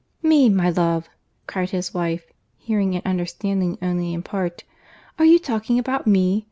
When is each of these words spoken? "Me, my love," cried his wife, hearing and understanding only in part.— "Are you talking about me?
"Me, 0.23 0.49
my 0.49 0.71
love," 0.71 1.07
cried 1.45 1.69
his 1.69 1.93
wife, 1.93 2.25
hearing 2.57 2.95
and 2.95 3.05
understanding 3.05 3.77
only 3.83 4.15
in 4.15 4.23
part.— 4.23 4.63
"Are 5.19 5.25
you 5.25 5.37
talking 5.37 5.77
about 5.77 6.07
me? 6.07 6.39